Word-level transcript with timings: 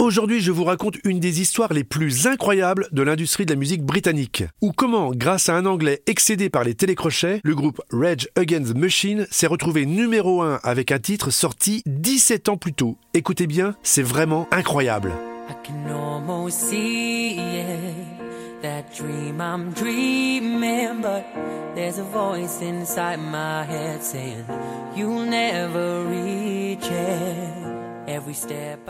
Aujourd'hui, 0.00 0.40
je 0.40 0.50
vous 0.50 0.64
raconte 0.64 0.96
une 1.04 1.20
des 1.20 1.42
histoires 1.42 1.74
les 1.74 1.84
plus 1.84 2.26
incroyables 2.26 2.88
de 2.90 3.02
l'industrie 3.02 3.44
de 3.44 3.52
la 3.52 3.58
musique 3.58 3.84
britannique. 3.84 4.44
Ou 4.62 4.72
comment, 4.72 5.10
grâce 5.10 5.50
à 5.50 5.54
un 5.54 5.66
anglais 5.66 6.00
excédé 6.06 6.48
par 6.48 6.64
les 6.64 6.74
télécrochets, 6.74 7.42
le 7.44 7.54
groupe 7.54 7.82
Rage 7.92 8.26
Against 8.34 8.72
the 8.72 8.78
Machine 8.78 9.26
s'est 9.30 9.46
retrouvé 9.46 9.84
numéro 9.84 10.40
1 10.40 10.60
avec 10.62 10.90
un 10.90 10.98
titre 10.98 11.30
sorti 11.30 11.82
17 11.84 12.48
ans 12.48 12.56
plus 12.56 12.72
tôt. 12.72 12.96
Écoutez 13.12 13.46
bien, 13.46 13.74
c'est 13.82 14.02
vraiment 14.02 14.48
incroyable. 14.52 15.12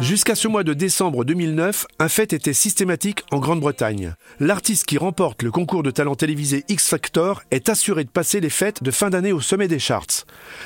Jusqu'à 0.00 0.34
ce 0.34 0.48
mois 0.48 0.64
de 0.64 0.74
décembre 0.74 1.24
2009, 1.24 1.86
un 1.98 2.08
fait 2.08 2.32
était 2.32 2.52
systématique 2.52 3.22
en 3.30 3.38
Grande-Bretagne. 3.38 4.14
L'artiste 4.40 4.86
qui 4.86 4.98
remporte 4.98 5.42
le 5.42 5.50
concours 5.50 5.82
de 5.82 5.90
talent 5.90 6.14
télévisé 6.14 6.64
X 6.68 6.88
Factor 6.88 7.42
est 7.50 7.68
assuré 7.68 8.04
de 8.04 8.10
passer 8.10 8.40
les 8.40 8.50
fêtes 8.50 8.82
de 8.82 8.90
fin 8.90 9.10
d'année 9.10 9.32
au 9.32 9.40
sommet 9.40 9.68
des 9.68 9.78
charts. 9.78 10.24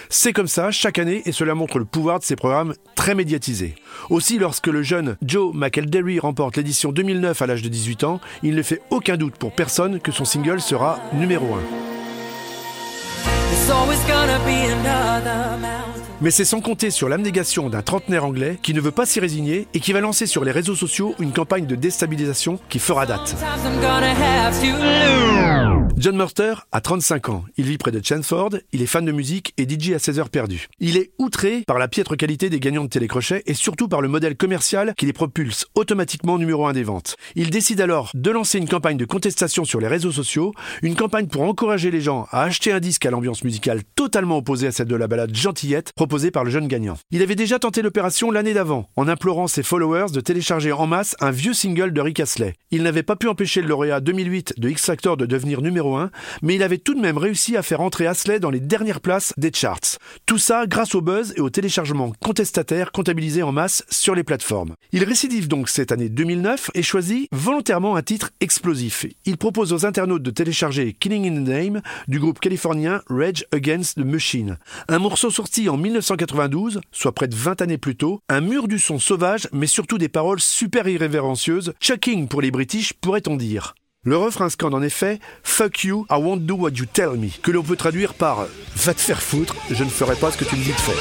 C'est 0.09 0.33
comme 0.33 0.49
ça 0.49 0.71
chaque 0.71 0.99
année 0.99 1.23
et 1.25 1.33
cela 1.33 1.55
montre 1.55 1.79
le 1.79 1.85
pouvoir 1.85 2.19
de 2.19 2.25
ces 2.25 2.37
programmes 2.37 2.75
très 2.95 3.15
médiatisés. 3.15 3.75
Aussi, 4.11 4.39
lorsque 4.39 4.69
le 4.69 4.83
jeune 4.83 5.17
Joe 5.23 5.55
McElderry 5.55 6.19
remporte 6.19 6.57
l'édition 6.57 6.93
2009 6.93 7.43
à 7.43 7.47
l'âge 7.47 7.63
de 7.63 7.69
18 7.69 8.05
ans, 8.05 8.21
il 8.43 8.55
ne 8.55 8.63
fait 8.63 8.83
aucun 8.91 9.17
doute 9.17 9.37
pour 9.37 9.53
personne 9.53 10.01
que 10.01 10.13
son 10.13 10.25
single 10.25 10.61
sera 10.61 10.99
numéro 11.13 11.55
1. 11.55 11.92
Mais 16.21 16.31
c'est 16.31 16.45
sans 16.45 16.61
compter 16.61 16.91
sur 16.91 17.09
l'abnégation 17.09 17.69
d'un 17.69 17.83
trentenaire 17.83 18.25
anglais 18.25 18.57
qui 18.63 18.75
ne 18.75 18.81
veut 18.81 18.93
pas 18.93 19.07
s'y 19.07 19.19
résigner 19.19 19.67
et 19.75 19.81
qui 19.81 19.93
va 19.93 20.01
lancer 20.01 20.27
sur 20.27 20.45
les 20.45 20.53
réseaux 20.53 20.77
sociaux 20.77 21.17
une 21.19 21.33
campagne 21.33 21.67
de 21.67 21.75
déstabilisation 21.75 22.61
qui 22.69 22.79
fera 22.79 23.07
date. 23.07 23.35
John 25.97 26.17
Murter 26.17 26.55
a 26.73 26.81
35 26.81 27.29
ans. 27.29 27.45
Il 27.57 27.65
vit 27.65 27.79
près 27.79 27.91
de 27.91 28.01
Chelmsford, 28.03 28.51
il 28.73 28.83
est 28.83 28.87
fan 28.87 29.05
de 29.05 29.13
musique 29.13 29.53
et 29.57 29.69
DJ 29.69 29.93
à 29.93 29.99
16 29.99 30.19
heures 30.19 30.31
perdues. 30.31 30.69
Il 30.81 30.97
est 30.97 31.11
outré 31.19 31.63
par 31.67 31.79
la 31.79 31.89
piètre 31.89 32.17
qualité 32.17 32.51
des 32.51 32.61
gagnants 32.61 32.85
de 32.85 32.89
télécrochet 32.89 33.43
et 33.47 33.55
surtout 33.55 33.89
par 33.89 34.01
le 34.01 34.09
modèle 34.09 34.37
commercial 34.37 34.95
qui 34.97 35.07
les 35.07 35.13
propulse 35.13 35.67
automatiquement 35.75 36.39
numéro 36.39 36.67
1 36.67 36.73
des 36.73 36.83
ventes. 36.83 37.17
Il 37.35 37.51
décide 37.51 37.81
alors 37.81 38.11
de 38.15 38.31
lancer 38.31 38.59
une 38.59 38.69
campagne 38.69 38.97
de 38.97 39.05
contestation 39.05 39.65
sur 39.65 39.81
les 39.81 39.89
réseaux 39.89 40.13
sociaux, 40.13 40.53
une 40.83 40.97
campagne 40.97 41.27
pour 41.27 41.43
encourager 41.43 41.91
les 41.91 42.01
gens 42.01 42.27
à 42.31 42.43
acheter 42.43 42.73
un 42.73 42.81
disque 42.81 43.07
à 43.07 43.11
l'ambiance 43.11 43.45
musicale 43.45 43.62
totalement 43.95 44.39
opposée 44.39 44.67
à 44.67 44.73
celle 44.73 44.89
de 44.89 44.97
la 44.97 45.07
balade 45.07 45.35
Gentillette 45.35 45.93
proposée 45.95 46.31
par 46.31 46.45
le 46.45 46.51
jeune 46.51 46.69
gagnant. 46.69 46.99
Il 47.11 47.23
avait 47.23 47.35
déjà 47.35 47.59
tenté 47.59 47.83
l'opération 47.83 48.31
l'année 48.31 48.55
d'avant 48.55 48.89
en 48.97 49.09
implorant 49.09 49.47
ses 49.47 49.63
followers 49.63 50.13
de 50.13 50.21
télécharger 50.21 50.73
en 50.73 50.87
masse 50.87 51.17
un 51.21 51.31
vieux 51.31 51.55
single 51.55 51.93
de 51.93 52.01
Rick 52.01 52.21
Astley. 52.21 52.55
Il 52.71 52.83
n'avait 52.83 53.03
pas 53.03 53.17
pu 53.17 53.29
empêcher 53.29 53.63
le 53.63 53.69
lauréat 53.69 54.01
2008 54.01 54.55
de 54.59 54.69
X 54.69 54.87
Factor 54.87 55.17
de 55.17 55.27
devenir 55.27 55.63
numéro 55.63 55.97
1, 55.97 56.11
mais 56.43 56.55
il 56.55 56.63
avait 56.63 56.79
tout 56.79 56.95
de 56.95 57.01
même 57.01 57.19
réussi 57.19 57.57
à 57.57 57.63
faire 57.63 57.81
entrer 57.81 58.07
Astley 58.07 58.41
dans 58.41 58.51
les 58.51 58.61
dernières 58.61 59.01
places 59.01 59.33
des 59.37 59.53
charts. 59.53 59.99
Tout 60.27 60.39
ça 60.39 60.67
grâce 60.67 60.95
au 60.95 61.01
buzz 61.01 61.33
et 61.37 61.41
au 61.41 61.51
téléchargement 61.51 62.13
contestataire 62.21 62.93
comptabilisé 62.93 63.43
en 63.43 63.53
masse 63.53 63.85
sur 63.91 64.15
les 64.15 64.25
plateformes. 64.25 64.75
Il 64.93 65.05
récidive 65.05 65.49
donc 65.49 65.69
cette 65.69 65.93
année 65.93 66.09
2009 66.09 66.71
et 66.75 66.83
choisit 66.83 67.29
volontairement 67.33 67.97
un 67.97 68.03
titre 68.03 68.31
explosif. 68.41 69.07
Il 69.25 69.37
propose 69.37 69.73
aux 69.73 69.87
internautes 69.87 70.23
de 70.23 70.31
télécharger 70.31 70.93
Killing 70.93 71.27
in 71.27 71.43
the 71.43 71.49
Name 71.49 71.83
du 72.09 72.19
groupe 72.19 72.41
californien 72.41 73.03
Rage 73.09 73.42
Against 73.53 73.97
the 73.97 74.05
Machine. 74.05 74.59
Un 74.89 74.99
morceau 74.99 75.31
sorti 75.31 75.69
en 75.69 75.77
1992, 75.77 76.81
soit 76.91 77.13
près 77.13 77.29
de 77.29 77.35
20 77.35 77.63
années 77.63 77.79
plus 77.79 77.97
tôt, 77.97 78.21
un 78.29 78.41
mur 78.41 78.69
du 78.69 78.79
son 78.79 78.99
sauvage 78.99 79.49
mais 79.53 79.67
surtout 79.67 79.99
des 79.99 80.09
paroles 80.09 80.41
super 80.41 80.87
irrévérencieuses, 80.89 81.75
chucking 81.81 82.29
pour 82.29 82.43
les 82.43 82.51
British 82.51 82.93
pourrait-on 82.93 83.37
dire. 83.37 83.75
Le 84.05 84.17
refrain 84.17 84.49
scande 84.49 84.75
en 84.75 84.83
effet 84.83 85.21
Fuck 85.45 85.85
you, 85.85 86.07
I 86.11 86.15
won't 86.15 86.39
do 86.39 86.55
what 86.55 86.73
you 86.73 86.87
tell 86.87 87.17
me, 87.17 87.29
que 87.43 87.53
l'on 87.53 87.63
peut 87.63 87.77
traduire 87.77 88.15
par 88.15 88.47
Va 88.75 88.95
te 88.95 89.01
faire 89.01 89.23
foutre, 89.23 89.55
je 89.71 89.85
ne 89.85 89.91
ferai 89.91 90.17
pas 90.17 90.33
ce 90.33 90.39
que 90.39 90.45
tu 90.45 90.57
me 90.57 90.65
dis 90.65 90.73
de 90.73 90.77
faire. 90.77 90.95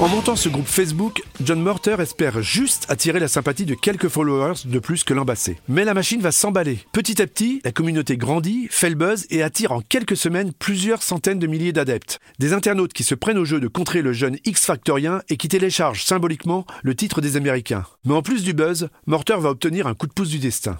En 0.00 0.06
montant 0.06 0.36
ce 0.36 0.48
groupe 0.48 0.68
Facebook, 0.68 1.22
John 1.42 1.60
Morter 1.60 1.96
espère 1.98 2.40
juste 2.40 2.86
attirer 2.88 3.18
la 3.18 3.26
sympathie 3.26 3.64
de 3.64 3.74
quelques 3.74 4.06
followers 4.06 4.54
de 4.64 4.78
plus 4.78 5.02
que 5.02 5.12
l'embassé. 5.12 5.58
Mais 5.66 5.84
la 5.84 5.92
machine 5.92 6.20
va 6.20 6.30
s'emballer. 6.30 6.78
Petit 6.92 7.20
à 7.20 7.26
petit, 7.26 7.60
la 7.64 7.72
communauté 7.72 8.16
grandit, 8.16 8.68
fait 8.70 8.90
le 8.90 8.94
buzz 8.94 9.26
et 9.30 9.42
attire 9.42 9.72
en 9.72 9.80
quelques 9.80 10.16
semaines 10.16 10.52
plusieurs 10.56 11.02
centaines 11.02 11.40
de 11.40 11.48
milliers 11.48 11.72
d'adeptes. 11.72 12.20
Des 12.38 12.52
internautes 12.52 12.92
qui 12.92 13.02
se 13.02 13.16
prennent 13.16 13.38
au 13.38 13.44
jeu 13.44 13.58
de 13.58 13.66
contrer 13.66 14.02
le 14.02 14.12
jeune 14.12 14.38
X-Factorien 14.44 15.20
et 15.30 15.36
qui 15.36 15.48
téléchargent 15.48 16.04
symboliquement 16.04 16.64
le 16.84 16.94
titre 16.94 17.20
des 17.20 17.36
Américains. 17.36 17.84
Mais 18.04 18.14
en 18.14 18.22
plus 18.22 18.44
du 18.44 18.52
buzz, 18.52 18.90
Morter 19.06 19.38
va 19.40 19.50
obtenir 19.50 19.88
un 19.88 19.94
coup 19.94 20.06
de 20.06 20.12
pouce 20.12 20.30
du 20.30 20.38
destin. 20.38 20.78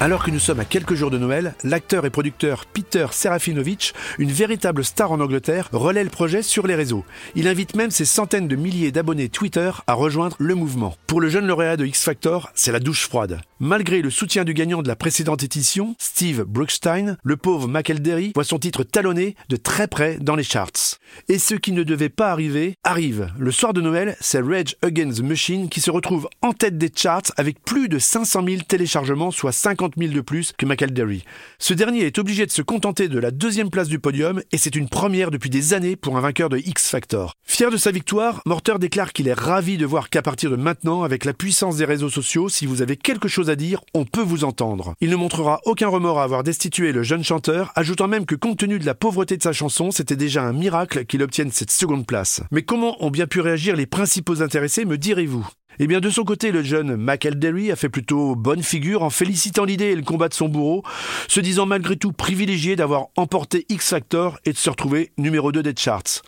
Alors 0.00 0.22
que 0.22 0.30
nous 0.30 0.38
sommes 0.38 0.60
à 0.60 0.64
quelques 0.64 0.94
jours 0.94 1.10
de 1.10 1.18
Noël, 1.18 1.54
l'acteur 1.64 2.06
et 2.06 2.10
producteur 2.10 2.66
Peter 2.66 3.06
Serafinovich, 3.10 3.94
une 4.20 4.30
véritable 4.30 4.84
star 4.84 5.10
en 5.10 5.18
Angleterre, 5.18 5.68
relaie 5.72 6.04
le 6.04 6.10
projet 6.10 6.42
sur 6.42 6.68
les 6.68 6.76
réseaux. 6.76 7.04
Il 7.34 7.48
invite 7.48 7.74
même 7.74 7.90
ses 7.90 8.04
centaines 8.04 8.46
de 8.46 8.54
milliers 8.54 8.92
d'abonnés 8.92 9.28
Twitter 9.28 9.72
à 9.88 9.94
rejoindre 9.94 10.36
le 10.38 10.54
mouvement. 10.54 10.94
Pour 11.08 11.20
le 11.20 11.28
jeune 11.28 11.48
lauréat 11.48 11.76
de 11.76 11.84
X 11.84 12.04
Factor, 12.04 12.50
c'est 12.54 12.70
la 12.70 12.78
douche 12.78 13.08
froide. 13.08 13.40
Malgré 13.60 14.02
le 14.02 14.10
soutien 14.10 14.44
du 14.44 14.54
gagnant 14.54 14.82
de 14.82 14.88
la 14.88 14.94
précédente 14.94 15.42
édition, 15.42 15.96
Steve 15.98 16.44
Brookstein, 16.44 17.16
le 17.24 17.36
pauvre 17.36 17.66
McElderry 17.66 18.30
voit 18.36 18.44
son 18.44 18.60
titre 18.60 18.84
talonné 18.84 19.34
de 19.48 19.56
très 19.56 19.88
près 19.88 20.16
dans 20.20 20.36
les 20.36 20.44
charts. 20.44 21.00
Et 21.28 21.40
ce 21.40 21.56
qui 21.56 21.72
ne 21.72 21.82
devait 21.82 22.08
pas 22.08 22.30
arriver, 22.30 22.76
arrive. 22.84 23.32
Le 23.36 23.50
soir 23.50 23.72
de 23.72 23.80
Noël, 23.80 24.16
c'est 24.20 24.40
Rage 24.40 24.76
Against 24.82 25.22
Machine 25.22 25.68
qui 25.68 25.80
se 25.80 25.90
retrouve 25.90 26.28
en 26.40 26.52
tête 26.52 26.78
des 26.78 26.92
charts 26.94 27.32
avec 27.36 27.60
plus 27.64 27.88
de 27.88 27.98
500 27.98 28.44
000 28.46 28.62
téléchargements, 28.62 29.32
soit 29.32 29.50
50 29.50 29.94
000 29.98 30.12
de 30.12 30.20
plus 30.20 30.52
que 30.56 30.64
McElderry. 30.64 31.24
Ce 31.58 31.74
dernier 31.74 32.02
est 32.02 32.18
obligé 32.20 32.46
de 32.46 32.52
se 32.52 32.62
contenter 32.62 33.08
de 33.08 33.18
la 33.18 33.32
deuxième 33.32 33.70
place 33.70 33.88
du 33.88 33.98
podium 33.98 34.40
et 34.52 34.58
c'est 34.58 34.76
une 34.76 34.88
première 34.88 35.32
depuis 35.32 35.50
des 35.50 35.74
années 35.74 35.96
pour 35.96 36.16
un 36.16 36.20
vainqueur 36.20 36.48
de 36.48 36.58
X 36.58 36.90
Factor. 36.90 37.34
Fier 37.44 37.72
de 37.72 37.76
sa 37.76 37.90
victoire, 37.90 38.40
Morter 38.46 38.78
déclare 38.78 39.12
qu'il 39.12 39.26
est 39.26 39.32
ravi 39.32 39.78
de 39.78 39.86
voir 39.86 40.10
qu'à 40.10 40.22
partir 40.22 40.52
de 40.52 40.56
maintenant, 40.56 41.02
avec 41.02 41.24
la 41.24 41.32
puissance 41.32 41.76
des 41.76 41.86
réseaux 41.86 42.08
sociaux, 42.08 42.48
si 42.48 42.64
vous 42.64 42.82
avez 42.82 42.96
quelque 42.96 43.26
chose 43.26 43.47
dire, 43.56 43.80
on 43.94 44.04
peut 44.04 44.22
vous 44.22 44.44
entendre. 44.44 44.94
Il 45.00 45.10
ne 45.10 45.16
montrera 45.16 45.60
aucun 45.64 45.88
remords 45.88 46.20
à 46.20 46.24
avoir 46.24 46.42
destitué 46.42 46.92
le 46.92 47.02
jeune 47.02 47.24
chanteur, 47.24 47.72
ajoutant 47.74 48.08
même 48.08 48.26
que 48.26 48.34
compte 48.34 48.58
tenu 48.58 48.78
de 48.78 48.86
la 48.86 48.94
pauvreté 48.94 49.36
de 49.36 49.42
sa 49.42 49.52
chanson, 49.52 49.90
c'était 49.90 50.16
déjà 50.16 50.42
un 50.42 50.52
miracle 50.52 51.04
qu'il 51.04 51.22
obtienne 51.22 51.50
cette 51.50 51.70
seconde 51.70 52.06
place. 52.06 52.42
Mais 52.50 52.62
comment 52.62 53.02
ont 53.04 53.10
bien 53.10 53.26
pu 53.26 53.40
réagir 53.40 53.76
les 53.76 53.86
principaux 53.86 54.42
intéressés, 54.42 54.84
me 54.84 54.98
direz-vous? 54.98 55.46
Eh 55.78 55.86
bien, 55.86 56.00
de 56.00 56.10
son 56.10 56.24
côté, 56.24 56.50
le 56.50 56.62
jeune 56.62 56.96
McElderry 56.96 57.70
a 57.70 57.76
fait 57.76 57.88
plutôt 57.88 58.34
bonne 58.34 58.62
figure 58.62 59.02
en 59.02 59.10
félicitant 59.10 59.64
l'idée 59.64 59.86
et 59.86 59.96
le 59.96 60.02
combat 60.02 60.28
de 60.28 60.34
son 60.34 60.48
bourreau, 60.48 60.82
se 61.28 61.40
disant 61.40 61.66
malgré 61.66 61.96
tout 61.96 62.12
privilégié 62.12 62.76
d'avoir 62.76 63.06
emporté 63.16 63.66
X 63.68 63.90
Factor 63.90 64.38
et 64.44 64.52
de 64.52 64.56
se 64.56 64.70
retrouver 64.70 65.12
numéro 65.18 65.52
2 65.52 65.62
des 65.62 65.74
charts. 65.76 66.22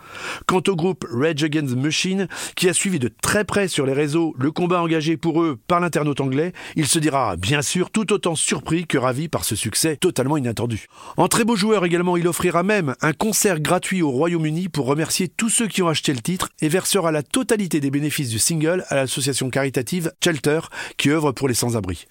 Quant 0.46 0.62
au 0.68 0.76
groupe 0.76 1.04
Rage 1.10 1.42
Against 1.42 1.76
Machine, 1.76 2.28
qui 2.54 2.68
a 2.68 2.72
suivi 2.72 2.98
de 2.98 3.10
très 3.22 3.44
près 3.44 3.68
sur 3.68 3.86
les 3.86 3.92
réseaux 3.92 4.34
le 4.38 4.50
combat 4.50 4.82
engagé 4.82 5.16
pour 5.16 5.42
eux 5.42 5.58
par 5.66 5.80
l'internaute 5.80 6.20
anglais, 6.20 6.52
il 6.76 6.86
se 6.86 6.98
dira 6.98 7.36
bien 7.36 7.62
sûr 7.62 7.90
tout 7.90 8.12
autant 8.12 8.34
surpris 8.34 8.86
que 8.86 8.98
ravi 8.98 9.28
par 9.28 9.44
ce 9.44 9.56
succès 9.56 9.96
totalement 9.96 10.36
inattendu. 10.36 10.86
En 11.16 11.28
très 11.28 11.44
beau 11.44 11.56
joueur 11.56 11.84
également, 11.84 12.16
il 12.16 12.28
offrira 12.28 12.62
même 12.62 12.94
un 13.00 13.12
concert 13.12 13.60
gratuit 13.60 14.02
au 14.02 14.10
Royaume-Uni 14.10 14.68
pour 14.68 14.86
remercier 14.86 15.28
tous 15.28 15.48
ceux 15.48 15.66
qui 15.66 15.82
ont 15.82 15.88
acheté 15.88 16.12
le 16.12 16.20
titre 16.20 16.50
et 16.60 16.68
versera 16.68 17.12
la 17.12 17.22
totalité 17.22 17.80
des 17.80 17.90
bénéfices 17.90 18.30
du 18.30 18.38
single 18.38 18.84
à 18.88 18.94
l'association 18.94 19.39
caritative 19.48 20.12
Shelter 20.22 20.60
qui 20.98 21.08
œuvre 21.10 21.32
pour 21.32 21.48
les 21.48 21.54
sans-abri. 21.54 22.06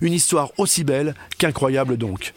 Une 0.00 0.14
histoire 0.14 0.52
aussi 0.56 0.84
belle 0.84 1.14
qu'incroyable 1.38 1.98
donc. 1.98 2.32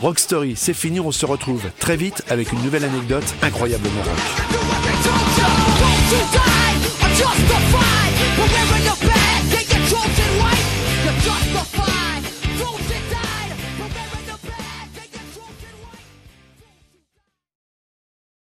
Rock 0.00 0.18
Story, 0.18 0.54
c'est 0.56 0.74
fini, 0.74 1.00
on 1.00 1.12
se 1.12 1.24
retrouve 1.24 1.62
très 1.78 1.96
vite 1.96 2.22
avec 2.28 2.52
une 2.52 2.62
nouvelle 2.62 2.84
anecdote 2.84 3.24
incroyablement 3.40 4.02
rock. 4.02 4.18